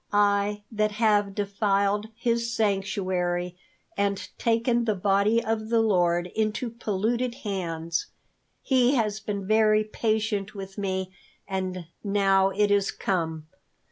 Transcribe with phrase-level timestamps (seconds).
[0.11, 3.55] I, that have defiled His sanctuary,
[3.95, 8.07] and taken the Body of the Lord into polluted hands,
[8.63, 11.11] He has been very patient with me,
[11.47, 13.45] and now it is come.